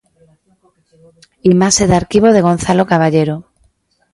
Imaxe 1.53 1.83
de 1.89 1.95
arquivo 2.01 2.27
de 2.35 2.45
Gonzalo 2.47 2.83
Caballero. 2.91 3.35